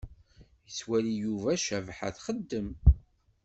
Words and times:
Yettwali 0.65 1.13
Yuba 1.23 1.53
Cabḥa 1.65 2.09
txeddem. 2.15 2.69